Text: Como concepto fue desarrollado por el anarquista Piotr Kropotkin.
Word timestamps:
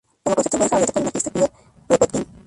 Como 0.23 0.35
concepto 0.35 0.57
fue 0.57 0.65
desarrollado 0.67 0.93
por 0.93 1.01
el 1.03 1.03
anarquista 1.03 1.29
Piotr 1.29 1.51
Kropotkin. 1.87 2.25